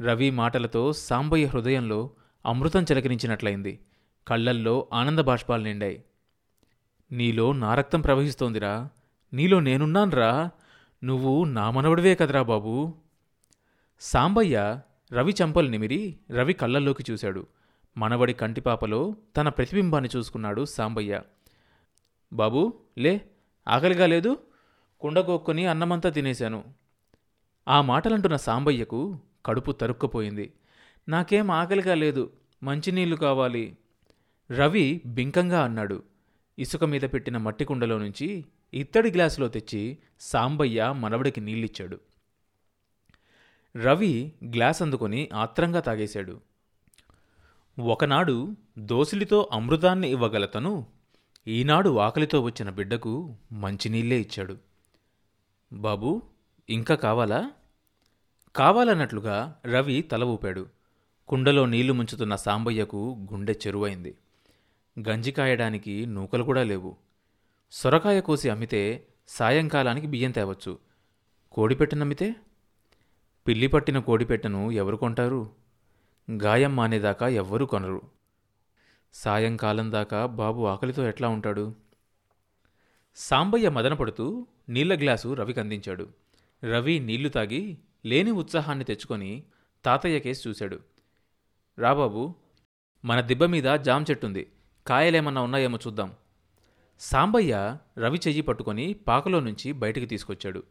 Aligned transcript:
రవి 0.00 0.30
మాటలతో 0.30 0.92
సాంబయ్య 0.92 1.46
హృదయంలో 1.46 2.10
అమృతం 2.46 2.82
చిలకరించినట్లయింది. 2.82 3.80
కళ్ళల్లో 4.28 4.88
ఆనంద 4.92 5.18
బాష్పాలు 5.18 5.62
నిండాయి. 5.62 6.04
నీలో 7.12 7.52
నా 7.52 7.74
రక్తం 7.74 8.00
ప్రవహిస్తోందిరా. 8.00 8.88
నీలో 9.32 9.60
నేనున్నాన్రా. 9.60 10.50
నువ్వు 11.04 11.44
నా 11.44 11.70
మనవడివే 11.70 12.14
కదరా 12.14 12.42
బాబూ. 12.42 12.94
సాంబయ్య 14.00 14.80
రవి 15.12 15.34
చెంపలు 15.42 15.68
నిమిరి 15.68 16.18
రవి 16.30 16.52
కళ్ళల్లోకి 16.52 17.04
చూశాడు. 17.12 17.46
మనవడి 17.96 18.32
కంటిపాపలో 18.32 19.16
తన 19.36 19.48
ప్రతిబింబాన్ని 19.48 20.10
చూసుకున్నాడు 20.16 20.64
సాంబయ్య. 20.64 21.22
బాబూ 22.32 22.72
లే 22.98 23.30
ఆకలిగా 23.68 24.06
లేదు? 24.06 24.38
కుండగొక్కుని 25.00 25.66
అన్నమంతా 25.66 26.10
తినేశాను. 26.10 26.64
ఆ 27.68 27.80
మాటలంటున్న 27.80 28.36
సాంబయ్యకు 28.36 29.18
కడుపు 29.46 29.72
తరుక్కుపోయింది. 29.72 30.52
నాకేం 31.08 31.50
ఆకలిగా 31.50 31.94
లేదు 31.94 32.30
మంచినీళ్ళు 32.62 33.16
కావాలి. 33.16 33.76
రవి 34.50 35.02
బింకంగా 35.06 35.64
అన్నాడు. 35.64 36.02
ఇసుక 36.58 36.84
మీద 36.84 37.02
పెట్టిన 37.02 37.36
మట్టి 37.36 37.64
కుండలో 37.64 37.98
నుంచి 37.98 38.44
ఇత్తడి 38.74 39.10
గ్లాసులో 39.10 39.48
తెచ్చి 39.48 39.98
సాంబయ్య 40.20 40.94
మనవడికి 40.96 41.40
నీళ్ళిచ్చాడు. 41.40 42.00
రవి 43.76 44.32
గ్లాస్ 44.44 44.82
అందుకొని 44.82 45.28
ఆత్రంగా 45.34 45.80
తాగేశాడు. 45.80 46.40
ఒకనాడు 47.80 48.56
దోసిలితో 48.78 49.48
అమృతాన్ని 49.52 50.10
ఇవ్వగల 50.10 50.46
తను 50.46 50.86
ఈనాడు 51.48 51.98
ఆకలితో 51.98 52.40
వచ్చిన 52.40 52.70
బిడ్డకు 52.70 53.36
మంచినీళ్ళే 53.52 54.20
ఇచ్చాడు. 54.20 54.56
బాబూ 55.72 56.22
ఇంకా 56.70 56.94
కావాలా? 56.94 57.50
కావాలన్నట్లుగా 58.56 59.60
రవి 59.66 60.02
తల 60.02 60.24
ఊపాడు. 60.24 60.66
కుండలో 61.28 61.66
నీళ్ళు 61.66 61.92
ముంచుతున్న 61.92 62.36
సాంబయ్యకు 62.36 63.26
గుండె 63.32 63.52
చెరువైంది. 63.52 64.14
గంజి 65.08 65.32
కాయడానికి 65.32 66.06
నూకలు 66.06 66.44
కూడా 66.44 66.64
లేవు. 66.64 66.96
సొరకాయ 67.72 68.20
కోసి 68.20 68.50
అమ్మితే 68.50 69.06
సాయంకాలానికి 69.28 70.06
బియ్యం 70.06 70.30
తేవచ్చు. 70.30 70.78
కోడిపెట్టనమ్మితే 71.52 72.36
పిల్లి 73.48 73.66
పట్టిన 73.66 73.98
కోడిపెట్టను 73.98 74.70
ఎవరు 74.70 74.96
కొంటారు? 74.96 75.50
గాయం 76.42 76.76
మానేదాకా 76.76 77.28
ఎవ్వరూ 77.28 77.66
కొనరు. 77.66 78.02
సాయంకాలం 79.14 79.92
దాకా 79.92 80.26
బాబు 80.26 80.62
ఆకలితో 80.62 81.08
ఎట్లా 81.08 81.28
ఉంటాడు? 81.28 81.74
సాంబయ్య 83.16 83.68
మదనపడుతూ 83.68 84.46
నీళ్ళ 84.68 85.00
గ్లాసు 85.00 85.34
రవికి 85.34 85.60
అందించాడు. 85.60 86.08
రవి 86.64 86.98
నీళ్ళు 86.98 87.28
తాగి 87.28 87.78
లేని 88.06 88.30
ఉత్సాహాన్ని 88.30 88.84
తెచ్చుకొని 88.84 89.44
తాతయ్య 89.84 90.18
కేసు 90.18 90.48
చూశాడు. 90.48 90.80
రాబాబు 91.78 92.34
మన 93.04 93.20
దిబ్బ 93.20 93.44
మీద 93.44 93.64
జామ 93.64 94.04
చెట్టుంది. 94.10 94.52
కాయలేమన్నా 94.86 95.40
ఉన్నాయేమో 95.40 95.78
చూద్దాం. 95.86 96.14
సాంబయ్య 96.98 97.76
రవి 97.98 98.18
చెయ్యి 98.18 98.42
పట్టుకొని 98.42 98.92
పాకలో 98.92 99.40
నుంచి 99.40 99.72
బయటికి 99.72 100.06
తీసుకొచ్చాడు. 100.06 100.62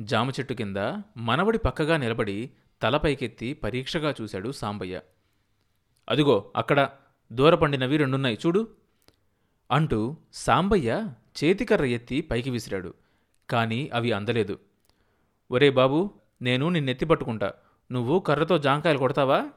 జామ 0.00 0.30
చెట్టు 0.30 0.54
కింద 0.54 0.76
మనవడి 1.16 1.58
పక్కగా 1.58 1.96
నిలబడి 1.96 2.50
తలపైకెత్తి 2.82 3.54
పరీక్షగా 3.54 4.14
చూశాడు 4.20 4.52
సాంబయ్య. 4.52 5.00
అదిగో 6.08 6.52
అక్కడ 6.56 6.90
దూరపండినవి 7.32 7.96
రెండున్నాయి 7.96 8.38
చూడు. 8.46 8.68
అంటూ 9.70 10.16
సాంబయ్య 10.32 11.12
చేతికర్ర 11.44 11.84
ఎత్తి 11.84 12.20
పైకి 12.20 12.50
విసిరాడు. 12.50 12.94
కానీ 13.50 13.90
అవి 13.94 14.12
అందలేదు. 14.12 14.58
ఒరే 15.50 15.70
బాబు 15.70 16.10
నేను 16.42 16.68
నిన్నెత్తి 16.68 17.04
పట్టుకుంటా. 17.04 17.52
నువ్వు 17.92 18.18
కర్రతో 18.18 18.58
జాంకాయలు 18.58 18.98
కొడతావా? 18.98 19.48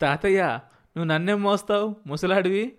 తాతయ్య 0.00 0.42
నువ్వు 0.96 1.04
నన్నేం 1.04 1.42
మోస్తావు? 1.42 1.96
ముసలాడివి? 2.06 2.72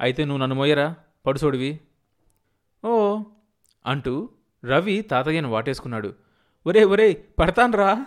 అయితే 0.00 0.24
నువ్వు 0.24 0.42
నన్ను 0.42 0.56
మోయరా 0.56 0.94
పడుసోడివి 1.26 1.80
ఓ 2.84 3.22
అంటూ 3.86 4.28
రవి 4.64 5.02
తాతయ్యను 5.02 5.48
వాటేసుకున్నాడు. 5.48 6.14
ఒరే 6.66 6.84
ఒరే 6.84 7.24
పడతాన్రా. 7.38 8.06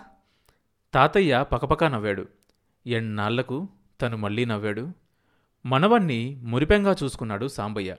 తాతయ్య 0.94 1.44
పకపకా 1.52 1.88
నవ్వాడు. 1.88 2.26
ఎన్నాళ్ళకు 2.86 3.68
తను 4.02 4.16
మళ్ళీ 4.16 4.44
నవ్వాడు. 4.44 4.92
మనవణ్ణి 5.66 6.40
మురిపెంగా 6.44 6.96
చూసుకున్నాడు 7.02 7.46
సాంబయ్య. 7.46 7.96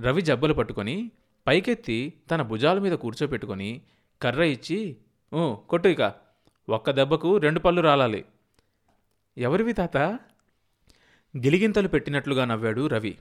రవి 0.00 0.22
జబ్బలు 0.22 0.54
పట్టుకొని 0.54 1.10
పైకెత్తి 1.46 2.12
తన 2.30 2.42
భుజాల 2.42 2.78
మీద 2.78 2.92
కూర్చోపెట్టుకొని 2.92 3.82
కర్ర 4.22 4.42
ఇచ్చి 4.42 4.96
కొట్టు 5.68 5.88
ఇక. 5.88 6.14
ఒక్క 6.68 6.90
దెబ్బకు 6.90 7.36
రెండు 7.36 7.60
పళ్ళు 7.60 7.80
రాలాలి. 7.80 8.24
ఎవరివి 9.38 9.72
తాత? 9.72 9.96
గిలిగింతలు 11.36 11.88
పెట్టినట్లుగా 11.88 12.44
నవ్వాడు 12.44 12.86
రవి. 12.86 13.18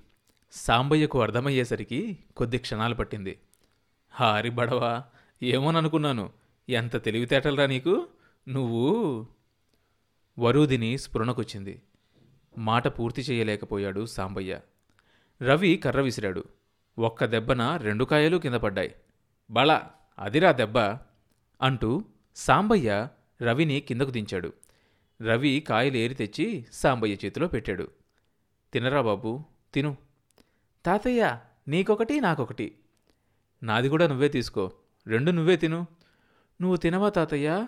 సాంబయ్యకు 0.52 1.22
అర్థమయ్యేసరికి 1.22 2.18
కొద్ది 2.38 2.58
క్షణాలు 2.58 2.96
పట్టింది. 2.96 3.40
హారి 4.10 4.50
బడవా 4.50 5.04
ఏమోననుకున్నాను. 5.44 6.30
ఎంత 6.70 7.04
తెలివితేటలరా 7.04 7.66
నీకు? 7.66 8.08
నువ్వు 8.50 9.28
వరూదిని 10.40 10.98
స్ఫురణకొచ్చింది 10.98 11.82
మాట 12.58 12.88
పూర్తి 12.88 13.22
చేయలేకపోయాడు 13.22 14.06
సాంబయ్య. 14.06 14.60
రవి 15.42 15.78
కర్ర 15.78 16.02
విసిరాడు. 16.02 16.44
ఒక్క 17.00 17.26
దెబ్బన 17.26 17.78
రెండు 17.78 18.06
కాయలు 18.06 18.38
కింద 18.38 18.56
పడ్డాయి. 18.56 18.96
బళ 19.52 19.80
అదిరా 20.20 20.52
దెబ్బ 20.52 20.78
అంటూ 21.62 22.06
సాంబయ్య 22.36 23.08
రవిని 23.42 23.80
కిందకు 23.80 24.10
దించాడు. 24.10 24.54
రవి 25.22 25.60
కాయలు 25.60 25.98
ఏరి 25.98 26.14
తెచ్చి 26.14 26.66
సాంబయ్య 26.74 27.16
చేతిలో 27.26 27.48
పెట్టాడు. 27.48 27.92
తినరా 28.74 29.02
బాబు 29.02 29.44
తిను. 29.74 29.98
తాతయ్య 30.86 31.40
నీకొకటి 31.68 32.20
నాకొకటి. 32.20 32.78
నాది 33.64 33.90
కూడా 33.90 34.08
నువ్వే 34.08 34.28
తీసుకో. 34.28 34.72
రెండు 35.08 35.32
నువ్వే 35.32 35.58
తిను. 35.58 35.88
నువ్వు 36.62 36.78
తినవా 36.78 37.10
తాతయ్య? 37.10 37.68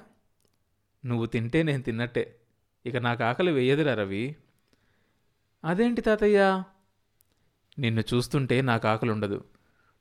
నువ్వు 1.06 1.26
తింటే 1.26 1.64
నేను 1.64 1.84
తిన్నట్టే. 1.84 2.40
ఇక 2.86 2.98
నాకు 2.98 3.24
ఆకలి 3.24 3.52
వేయదురా 3.52 3.94
రవి. 3.94 4.36
అదేంటి 5.66 6.02
తాతయ్య? 6.02 6.64
నిన్ను 7.80 8.04
చూస్తుంటే 8.14 8.62
నాకు 8.62 8.88
ఆకలి 8.88 9.12
ఉండదు 9.12 9.44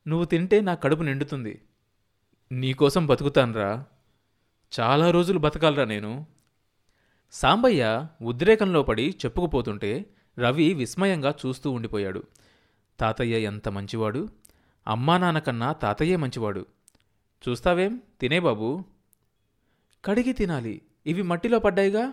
నువ్వు 0.08 0.24
తింటే 0.24 0.60
నా 0.60 0.74
కడుపు 0.74 1.02
నిండుతుంది. 1.02 1.62
నీకోసం 2.52 3.06
బతుకుతాన్రా. 3.06 3.84
చాలా 4.80 5.10
రోజులు 5.10 5.38
బతకాలరా 5.38 5.84
నేను. 5.84 6.26
సాంబయ్య 7.32 8.06
ఉద్రేకంలో 8.22 8.82
పడి 8.82 9.16
చెప్పుకుపోతుంటే 9.24 10.06
రవి 10.38 10.74
విస్మయంగా 10.74 11.34
చూస్తూ 11.46 11.70
ఉండిపోయాడు. 11.70 12.22
తాతయ్య 13.00 13.38
ఎంత 13.38 13.68
మంచివాడు. 13.68 14.28
అమ్మా 14.86 15.18
నాన్నకన్నా 15.18 15.72
తాతయ్యే 15.72 16.16
మంచివాడు. 16.16 16.66
చూస్తావేం? 17.48 18.00
తినే 18.20 18.40
బాబు. 18.40 18.84
కడిగి 20.04 20.32
తినాలి. 20.32 20.82
ఇవి 21.06 21.22
మట్టిలో 21.22 21.58
పడ్డాయిగా? 21.58 22.12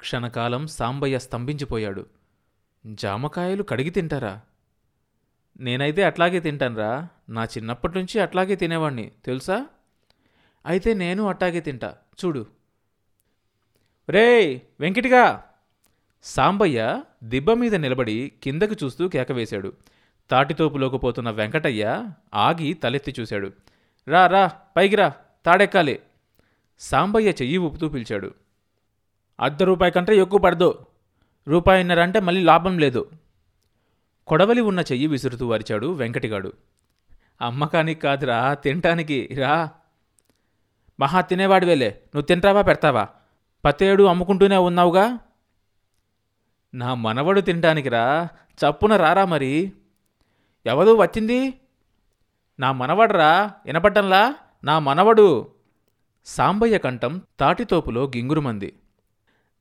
క్షణకాలం 0.00 0.66
సాంబయ్య 0.66 1.18
స్తంభించిపోయాడు. 1.18 2.06
జామకాయలు 2.86 3.62
కడిగి 3.62 3.90
తింటారా? 3.90 4.40
నేనైతే 5.60 6.02
అట్లాగే 6.02 6.40
తింటానురా. 6.40 7.08
నా 7.28 7.44
చిన్నప్పటి 7.44 7.98
నుంచి 7.98 8.20
అట్లాగే 8.20 8.54
తినేవాణ్ణి. 8.54 9.10
తెలుసా? 9.24 9.66
అయితే 10.66 10.94
నేను 10.94 11.26
అట్టాగే 11.26 11.60
తింటా. 11.60 11.94
చూడు. 12.24 12.46
రే 14.08 14.62
వెంకటిగా 14.80 15.44
సాంబయ్య 16.22 17.02
దిబ్బ 17.24 17.52
మీద 17.52 17.74
నిలబడి 17.74 18.32
కిందకి 18.42 18.84
చూస్తూ 18.84 19.08
కేకవేశాడు 19.08 19.72
తాటితోపులోకి 20.30 20.98
పోతున్న 20.98 21.30
వెంకటయ్య 21.30 22.10
ఆగి 22.34 22.72
తలెత్తి 22.72 23.14
చూశాడు. 23.20 23.52
రా 24.08 24.26
రా 24.26 24.50
పైకి 24.76 24.96
రా 24.96 25.12
తాడెక్కాలి. 25.46 26.00
సాంబయ్య 26.80 27.30
చెయ్యి 27.30 27.58
ఊపుతూ 27.58 27.88
పిలిచాడు. 27.88 28.34
అర్ధ 29.40 29.62
రూపాయి 29.62 29.92
కంటే 29.92 30.16
ఎక్కువ 30.16 30.40
పడదు. 30.40 30.86
రూపాయిన్నరంటే 31.48 32.20
మళ్ళీ 32.20 32.42
లాభం 32.42 32.78
లేదు. 32.78 33.10
కొడవలి 34.26 34.60
ఉన్న 34.60 34.80
చెయ్యి 34.80 35.06
విసురుతూ 35.06 35.52
అరిచాడు 35.52 35.92
వెంకటిగాడు. 35.92 36.52
అమ్మకానికి 37.40 38.00
కాదురా 38.00 38.54
తినటానికి 38.54 39.28
రా. 39.38 39.70
మహా 41.00 41.20
తినేవాడివేలే 41.20 41.88
నువ్వు 41.88 42.22
తింటావా 42.22 42.62
పెడతావా? 42.62 43.08
పతేడు 43.64 44.02
అమ్ముకుంటూనే 44.02 44.56
ఉన్నావుగా? 44.56 45.18
నా 46.74 46.94
మనవడు 46.94 47.40
తినటానికి 47.40 47.88
రా 47.88 48.28
చప్పున 48.56 48.96
రారా 48.96 49.24
మరి? 49.24 49.72
ఎవరు 50.66 50.92
వచ్చింది? 50.92 51.54
నా 52.60 52.72
మనవడరా 52.72 53.50
వినపడ్డంలా? 53.66 54.34
నా 54.64 54.78
మనవడు. 54.78 55.48
సాంబయ్య 56.24 56.78
కంఠం 56.78 57.22
తాటితోపులో 57.40 58.04
గింగురుమంది. 58.04 58.72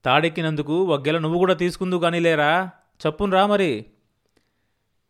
తాడెక్కినందుకు 0.06 0.84
వగ్గెల 0.84 1.18
నువ్వు 1.18 1.38
కూడా 1.38 1.54
తీసుకుందు 1.54 1.96
కానీ 1.96 2.20
లేరా 2.20 2.70
చప్పును 3.08 3.32
రా 3.32 3.48
మరి. 3.48 3.86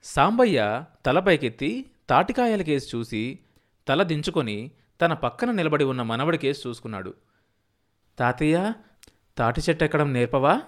సాంబయ్య 0.03 0.85
తలపైకెత్తి 1.05 1.91
తాటికాయల 2.09 2.61
కేసు 2.61 2.97
చూసి 2.97 3.39
తల 3.87 4.03
దించుకొని 4.03 4.71
తన 5.01 5.13
పక్కన 5.13 5.51
నిలబడి 5.51 5.83
ఉన్న 5.83 6.01
మనవడి 6.01 6.37
కేసు 6.37 6.69
చూసుకున్నాడు. 6.69 7.13
తాతయ్య 8.19 8.73
తాటి 9.37 9.61
చెట్టు 9.69 9.83
ఎక్కడం 9.83 10.13
నేర్పవా? 10.13 10.61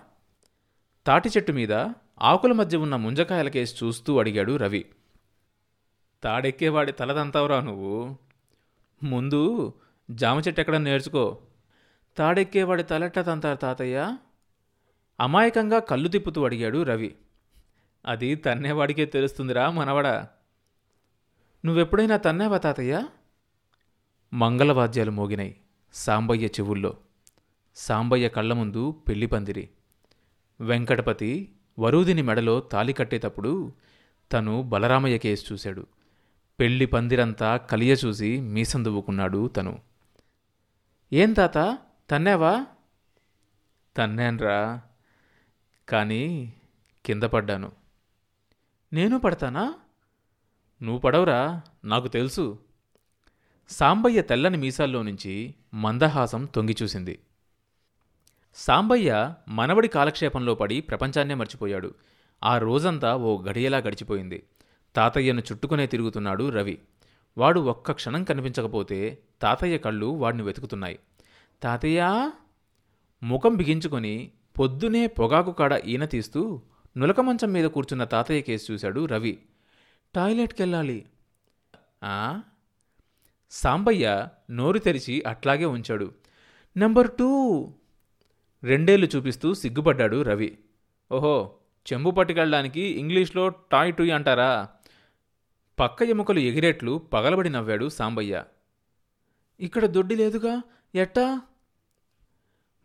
తాటి 1.07 1.30
చెట్టు 1.30 1.51
మీద 1.51 1.74
ఆకుల 2.21 2.51
మధ్య 2.51 2.77
ఉన్న 2.77 2.95
ముంజకాయల 2.95 3.50
కేసు 3.50 3.85
చూస్తూ 3.85 4.19
అడిగాడు 4.19 4.56
రవి. 4.56 4.85
తాడెక్కేవాడి 6.24 6.91
తలదంతావురా 6.91 7.59
నువ్వు. 7.59 8.18
ముందు 9.03 9.74
జామ 10.12 10.39
చెట్టు 10.39 10.62
ఎక్కడం 10.62 10.83
నేర్చుకో. 10.83 11.38
తాడెక్కేవాడి 12.18 12.83
తలెట్ట 12.83 13.19
తంతారు 13.19 13.57
తాతయ్య. 13.57 14.18
అమాయకంగా 15.19 15.80
కళ్ళు 15.80 16.07
తిప్పుతూ 16.07 16.45
అడిగాడు 16.45 16.83
రవి. 16.83 17.15
అది 18.06 18.36
తన్నేవాడికే 18.36 19.06
తెలుస్తుందిరా 19.06 19.70
మనవడా. 19.70 20.28
నువ్వెప్పుడైనా 21.66 22.18
తన్నావా 22.18 22.58
తాతయ్య? 22.58 23.08
మంగళవాద్యాలు 24.34 25.12
మోగినాయి 25.12 25.58
సాంబయ్య 25.94 26.46
చెవుల్లో. 26.46 26.98
సాంబయ్య 27.76 28.30
కళ్ళ 28.30 28.54
ముందు 28.54 28.92
పెళ్ళి 28.92 29.26
పందిరి. 29.26 29.70
వెంకటపతి 30.62 31.56
వరూదిని 31.80 32.22
మెడలో 32.22 32.60
తాలి 32.60 32.94
కట్టేటప్పుడు 32.94 33.74
తను 34.32 34.62
బలరామయ్య 34.62 35.18
కేసు 35.18 35.54
చూశాడు. 35.54 35.88
పెళ్ళి 36.60 36.86
పందిరంతా 36.86 37.58
కలియ 37.58 37.94
చూసి 37.94 38.40
మీసం 38.40 38.86
దువ్వుకున్నాడు 38.86 39.48
తను. 39.48 39.80
ఏం 41.14 41.34
తాత? 41.34 41.78
తన్నావా? 42.10 42.66
తన్నాన్రా. 43.98 44.82
కానీ 45.90 46.54
కింద 47.06 47.24
పడ్డాను. 47.24 47.82
నేను 48.94 49.18
పడతానా? 49.18 49.63
నువ్వు 50.81 51.00
పడవరా 51.00 51.62
నాకు 51.86 52.07
తెలుసు. 52.07 52.60
సాంబయ్య 53.69 54.22
తెల్లని 54.22 54.57
మీసాల్లో 54.57 55.04
నుంచి 55.04 55.56
మందహాసం 55.74 56.45
తొంగిచూసింది 56.45 57.16
సాంబయ్య 58.57 59.36
మనవడి 59.50 59.88
కాలక్షేపంలో 59.88 60.56
పడి 60.56 60.81
ప్రపంచాన్నే 60.81 61.34
మర్చిపోయాడు. 61.34 61.90
ఆ 62.44 62.57
రోజంతా 62.57 63.16
ఓ 63.16 63.42
గడియలా 63.42 63.78
గడిచిపోయింది. 63.78 64.44
తాతయ్యను 64.95 65.42
చుట్టుకునే 65.42 65.88
తిరుగుతున్నాడు 65.88 66.50
రవి. 66.50 66.80
వాడు 67.38 67.60
ఒక్క 67.60 67.92
క్షణం 67.92 68.24
కనిపించకపోతే 68.24 69.00
తాతయ్య 69.42 69.78
కళ్ళు 69.78 70.06
వాడిని 70.06 70.44
వెతుకుతున్నాయి. 70.44 71.00
తాతయ్య! 71.63 72.31
ముఖం 73.24 73.56
బిగించుకొని 73.56 74.16
పొద్దునే 74.60 75.07
పొగాకు 75.07 75.51
కాడ 75.51 75.74
ఈన 75.86 76.06
తీస్తూ 76.06 76.42
నులక 76.98 77.19
మంచం 77.19 77.54
మీద 77.54 77.66
కూర్చున్న 77.66 78.04
తాతయ్య 78.04 78.42
కేసు 78.42 78.72
చూశాడు 78.72 79.06
రవి. 79.06 79.40
టాయిలెట్కెళ్ళాలి. 80.16 81.06
ఆ? 82.04 82.42
సాంబయ్య 83.51 84.28
నోరు 84.51 84.80
తెరిచి 84.80 85.24
అట్లాగే 85.28 85.66
ఉంచాడు. 85.66 86.13
Number 86.78 87.12
two. 87.19 87.74
రెండేళ్ళు 88.63 89.07
చూపిస్తూ 89.16 89.54
సిగ్గుపడ్డాడు 89.54 90.22
రవి. 90.22 90.57
ఓహో 91.12 91.54
చెంబు 91.94 92.12
పట్టుకెళ్ళడానికి 92.12 92.81
ఇంగ్లీష్లో 92.81 93.50
టాయ్ 93.50 93.95
టూయ్ 93.95 94.12
అంటారా? 94.12 94.69
పక్క 95.80 96.04
ఎముకలు 96.04 96.40
ఎగిరేట్లు 96.40 96.98
పగలబడి 96.98 97.50
నవ్వాడు 97.50 97.90
సాంబయ్య. 97.90 98.44
ఇక్కడ 99.60 99.86
దొడ్డి 99.86 100.16
లేదుగా? 100.16 100.62
ఎట్టా? 100.95 101.42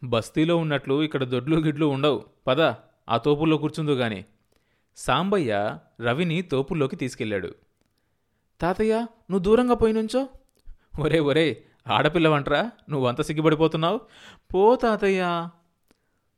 బస్తీలో 0.04 0.56
ఉన్నట్లు 0.56 1.02
ఇక్కడ 1.02 1.24
దొడ్లు 1.24 1.56
గిడ్లు 1.56 1.86
ఉండవు. 1.86 2.24
పదా. 2.46 2.76
ఆ 3.08 3.16
తోపుల్లో 3.16 3.56
కూర్చుందో 3.56 3.92
గాని. 3.92 4.24
సాంబయ్య 4.96 5.78
రవిని 6.00 6.42
తోపుల్లోకి 6.42 6.96
తీసుకెళ్ళాడు. 6.96 7.54
తాతయ్య 8.60 8.94
నువ్వు 9.00 9.38
దూరంగా 9.38 9.74
పోయి 9.74 9.92
నుంచో. 9.92 10.28
ఒరే 11.00 11.20
ఒరే 11.20 11.62
ఆడపిల్లవంట్రా 11.88 12.70
నువ్వంత 12.90 13.20
సిగ్గుపడిపోతున్నావు. 13.20 14.00
పో 14.54 14.76
తాతయ్య. 14.76 15.48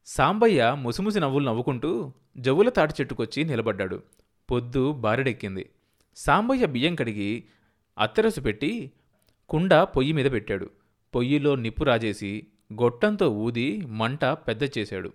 సాంబయ్య 0.06 0.76
ముసిముసి 0.78 1.20
నవ్వులు 1.20 1.46
నవ్వుకుంటూ 1.46 2.12
జవుల 2.38 2.68
తాటి 2.68 2.94
చెట్టుకొచ్చి 3.00 3.44
నిలబడ్డాడు. 3.44 4.02
పొద్దు 4.50 4.92
బారెడెక్కింది. 4.92 5.70
సాంబయ్య 6.16 6.66
బియ్యం 6.66 6.94
కడిగి 6.94 7.44
అత్తరసు 7.98 8.40
పెట్టి 8.40 8.92
కుండ 9.48 9.74
పొయ్యి 9.74 10.12
మీద 10.12 10.32
పెట్టాడు. 10.32 10.70
పొయ్యిలో 11.14 11.54
నిప్పు 11.54 11.84
రాజేసి 11.84 12.46
గొట్టంతో 12.72 13.30
ఊది 13.30 13.86
మంట 13.86 14.24
పెద్ద 14.24 14.78
చేశాడు 14.78 15.12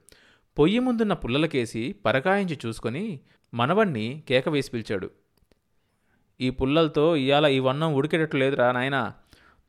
పొయ్యి 0.60 0.80
ముందున్న 0.80 1.13
పుల్లలకేసి 1.13 1.96
పరకాయించి 2.06 2.60
చూసుకొని 2.66 3.19
మనవణ్ణి 3.54 4.24
కేక 4.30 4.50
వేసి 4.50 4.72
పిలిచాడు. 4.72 5.10
ఈ 6.42 6.50
పుల్లలతో 6.50 7.16
ఇవాళ 7.16 7.48
ఈ 7.48 7.60
వన్నం 7.60 7.94
ఉడికేటట్లు 7.94 8.40
లేదురా 8.40 8.72
నాయనా. 8.72 9.13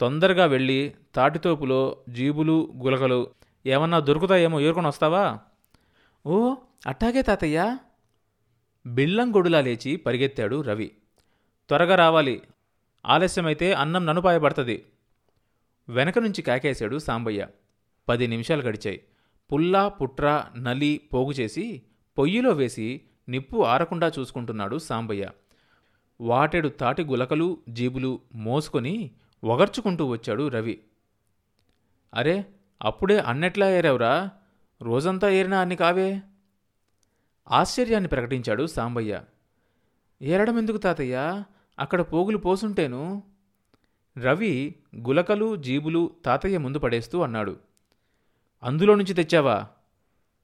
తొందరగా 0.00 0.44
వెళ్ళి 0.44 0.94
తాటితోపులో 1.14 1.98
జీబులు 2.08 2.72
గులకలు 2.82 3.30
ఏమన్నా 3.66 4.00
దొరుకుతాయేమో 4.00 4.60
ఏరుకొని 4.60 4.86
వస్తావా? 4.86 5.38
ఓ 6.26 6.54
అట్టాగే 6.86 7.22
తాతయ్య. 7.22 7.78
బిళ్ళంగొడులా 8.86 9.60
లేచి 9.60 9.96
పరిగెత్తాడు 9.96 10.60
రవి. 10.60 10.92
త్వరగా 11.68 11.94
రావాలి. 11.94 12.42
ఆలస్యమైతే 13.06 13.72
అన్నం 13.72 14.06
ననుపాయబడుతుంది. 14.06 14.84
వెనక 15.88 16.18
నుంచి 16.18 16.42
కాకేశాడు 16.42 16.98
సాంబయ్య. 16.98 17.46
పది 18.08 18.26
నిమిషాలు 18.26 18.62
గడిచాయి. 18.62 19.02
పుల్లా 19.52 19.88
పుట్రా 19.88 20.50
నలి 20.58 21.00
పోగు 21.14 21.32
చేసి 21.32 21.82
పొయ్యిలో 22.18 22.50
వేసి 22.50 23.00
నిప్పు 23.28 23.64
ఆరకుండా 23.64 24.12
చూసుకుంటున్నాడు 24.18 24.78
సాంబయ్య. 24.78 25.30
వాటెడు 26.20 26.68
తాటి 26.68 27.04
గులకలు 27.04 27.58
జీబులు 27.68 28.20
మోసుకొని 28.34 29.10
ఒగర్చుకుంటూ 29.44 30.06
వచ్చాడు 30.06 30.48
రవి. 30.48 30.80
అరే 32.14 32.46
అప్పుడే 32.82 33.18
అన్నెట్లా 33.18 33.70
ఏరావురా? 33.70 34.30
రోజంతా 34.82 35.28
ఏరినా 35.28 35.60
అన్ని 35.60 35.76
కావే? 35.76 36.22
ఆశ్చర్యాన్ని 37.50 38.08
ప్రకటించాడు 38.08 38.66
సాంబయ్య. 38.66 39.22
ఏరడం 40.22 40.58
ఎందుకు 40.58 40.76
తాతయ్య? 40.76 41.44
అక్కడ 41.78 42.00
పోగులు 42.00 42.38
పోసుంటేను? 42.38 43.22
రవి 44.18 44.74
గులకలు 45.08 45.56
జీబులు 45.56 46.10
తాతయ్య 46.24 46.58
ముందు 46.58 46.78
పడేస్తూ 46.78 47.20
అన్నాడు. 47.20 47.65
అందులో 48.62 48.94
నుంచి 48.94 49.14
తెచ్చావా? 49.14 49.66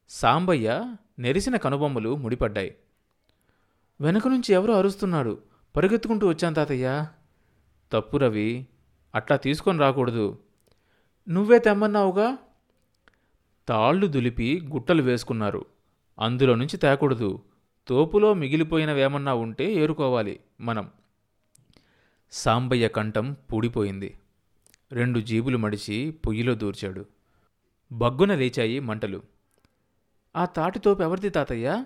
సాంబయ్య 0.09 0.97
నెరిసిన 1.19 1.57
కనుబొమ్మలు 1.57 2.17
ముడిపడ్డాయి. 2.17 2.77
వెనక 4.01 4.29
నుంచి 4.29 4.53
ఎవరో 4.53 4.79
అరుస్తున్నాడు. 4.79 5.43
పరుగెత్తుకుంటూ 5.77 6.29
వచ్చాను 6.29 6.55
తాతయ్య. 6.55 7.07
తప్పు 7.93 8.17
రవి 8.17 8.67
అట్లా 9.15 9.37
తీసుకొని 9.37 9.79
రాకూడదు. 9.79 10.39
నువ్వే 11.29 11.59
తెమ్మన్నావుగా? 11.59 12.39
తాళ్ళు 13.69 14.07
దులిపి 14.07 14.69
గుట్టలు 14.73 15.03
వేసుకున్నారు. 15.03 15.67
అందులో 16.21 16.55
నుంచి 16.55 16.77
తేకూడదు. 16.77 17.43
తోపులో 17.87 18.35
మిగిలిపోయినవేమన్నా 18.35 19.35
ఉంటే 19.35 19.73
ఏరుకోవాలి 19.73 20.41
మనం. 20.61 20.91
సాంబయ్య 22.33 22.89
కంఠం 22.89 23.37
పూడిపోయింది. 23.53 24.19
రెండు 24.93 25.21
జీబులు 25.21 25.59
మడిచి 25.59 26.11
పొయ్యిలో 26.11 26.55
దూర్చాడు. 26.55 27.07
బగ్గున 27.93 28.35
లేచాయి 28.35 28.81
మంటలు. 28.81 29.23
ఆ 30.37 30.45
తాటితోపు 30.45 31.03
ఎవరిది 31.03 31.29
తాతయ్య? 31.31 31.85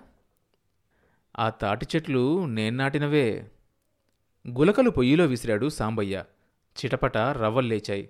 ఆ 1.39 1.49
తాటి 1.49 1.87
చెట్లు 1.95 2.45
నేను 2.45 2.77
నాటినవే. 2.77 3.51
గులకలు 4.49 4.89
పొయ్యిలో 4.89 5.25
విసిరాడు 5.25 5.69
సాంబయ్య. 5.69 6.23
చిటపట 6.77 7.17
రవ్వలు 7.17 7.67
లేచాయి. 7.67 8.09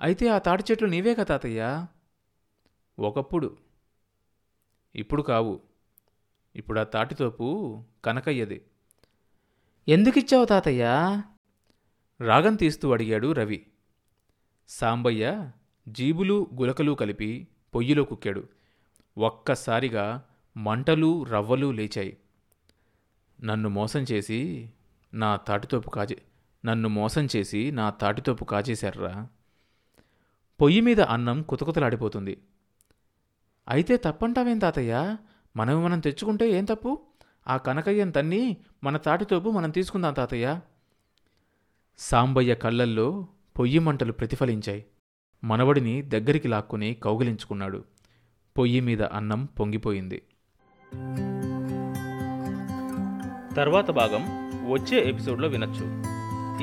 అయితే 0.00 0.28
ఆ 0.28 0.38
తాటి 0.38 0.64
చెట్లు 0.70 0.86
నీవే 0.86 1.14
కదా 1.14 1.24
తాతయ్య? 1.24 1.86
ఒకప్పుడు. 2.98 3.56
ఇప్పుడు 4.94 5.22
కావు. 5.22 5.60
ఇప్పుడు 6.56 6.80
ఆ 6.80 6.82
తాటితోపు 6.82 7.82
కనకయ్యది. 8.04 8.64
ఎందుకిచ్చావు 9.88 10.44
తాతయ్య? 10.44 10.84
రాగం 12.20 12.56
తీస్తూ 12.56 12.92
అడిగాడు 12.92 13.32
రవి. 13.32 13.66
సాంబయ్య 14.68 15.52
జీబులు 15.88 16.50
గులకలు 16.60 16.92
కలిపి 16.92 17.48
పొయ్యిలో 17.74 18.04
కుక్కాడు. 18.04 18.48
ఒక్కసారిగా 19.18 20.24
మంటలు 20.56 21.22
రవ్వలు 21.22 21.70
లేచాయి. 21.70 22.16
నన్ను 23.44 23.68
మోసం 23.68 24.00
చేసి 24.00 24.70
నా 25.14 25.36
తాటితోపు 25.36 25.90
కాజే 25.90 26.22
నన్ను 26.64 26.88
మోసం 26.88 27.28
చేసి 27.36 27.70
నా 27.70 27.90
తాటితోపు 27.90 28.44
కాజేశారా 28.44 29.28
పొయ్యి 30.60 30.80
మీద 30.80 31.00
అన్నం 31.00 31.42
కుతకుతలాడిపోతుంది. 31.42 32.42
అయితే 33.68 33.96
తప్పంటావేం 33.96 34.58
తాతయ్య? 34.58 35.16
మనవి 35.56 35.84
మనం 35.84 36.00
తెచ్చుకుంటే 36.00 36.50
ఏం 36.50 36.64
తప్పు? 36.64 37.06
ఆ 37.48 37.56
కనకయ్యం 37.56 38.10
తన్ని 38.10 38.56
మన 38.84 38.96
తాటితోపు 38.96 39.50
మనం 39.50 39.70
తీసుకుందాం 39.70 40.14
తాతయ్య. 40.14 40.60
సాంబయ్య 41.98 42.54
కళ్ళల్లో 42.54 43.28
పొయ్యి 43.58 43.78
మంటలు 43.78 44.12
ప్రతిఫలించాయి. 44.12 44.84
మనవడిని 45.44 46.02
దగ్గరికి 46.02 46.48
లాక్కుని 46.48 46.94
కౌగిలించుకున్నాడు. 46.94 47.84
పొయ్యి 48.58 48.80
మీద 48.80 49.02
అన్నం 49.02 49.44
పొంగిపోయింది. 49.44 50.22
తర్వాత 53.56 53.90
భాగం 53.90 54.22
వచ్చే 54.72 54.98
ఎపిసోడ్లో 55.08 55.48
వినొచ్చు. 55.48 56.04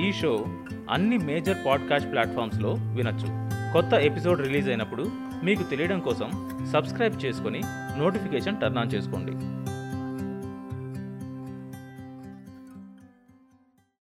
ఈ 0.07 0.11
షో 0.11 0.45
అన్ని 0.89 1.17
మేజర్ 1.17 1.57
పాడ్కాస్ట్ 1.65 2.11
ప్లాట్ఫామ్స్లో 2.11 2.71
వినొచ్చు. 2.71 3.27
కొత్త 3.73 3.93
ఎపిసోడ్ 3.93 4.41
రిలీజ్ 4.41 4.69
అయినప్పుడు 4.69 5.11
మీకు 5.43 5.63
తెలియడం 5.63 5.99
కోసం 5.99 6.49
సబ్స్క్రైబ్ 6.73 7.25
చేసుకొని 7.25 7.61
నోటిఫికేషన్ 7.99 8.61
టర్న్ 8.61 8.77
ఆన్ 8.77 8.93
చేసుకోండి. 8.93 9.31